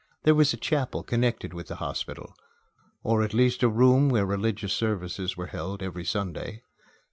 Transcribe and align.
There 0.23 0.33
was 0.33 0.51
a 0.51 0.57
chapel 0.57 1.03
connected 1.03 1.53
with 1.53 1.67
the 1.67 1.75
hospital 1.75 2.33
or 3.03 3.21
at 3.21 3.35
least 3.35 3.61
a 3.61 3.69
room 3.69 4.09
where 4.09 4.25
religious 4.25 4.73
services 4.73 5.37
were 5.37 5.45
held 5.53 5.83
every 5.83 6.05
Sunday. 6.05 6.63